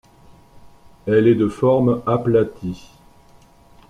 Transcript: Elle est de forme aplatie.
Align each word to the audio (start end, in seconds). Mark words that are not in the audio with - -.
Elle 1.05 1.27
est 1.27 1.35
de 1.35 1.47
forme 1.47 2.01
aplatie. 2.07 2.89